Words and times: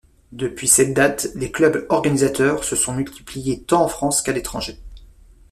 Depuis 0.31 0.67
cette 0.67 0.95
date, 0.95 1.27
les 1.35 1.51
clubs 1.51 1.85
organisateurs 1.89 2.63
se 2.63 2.75
sont 2.75 2.91
multipliés 2.95 3.61
tant 3.61 3.83
en 3.83 3.87
France 3.87 4.23
qu’à 4.23 4.31
l'étranger. 4.31 4.79